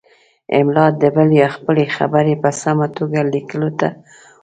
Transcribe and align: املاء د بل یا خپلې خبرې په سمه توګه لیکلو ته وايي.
املاء 0.59 0.91
د 1.01 1.03
بل 1.15 1.29
یا 1.41 1.47
خپلې 1.55 1.85
خبرې 1.97 2.33
په 2.43 2.49
سمه 2.61 2.87
توګه 2.97 3.19
لیکلو 3.33 3.69
ته 3.79 3.87
وايي. 3.95 4.03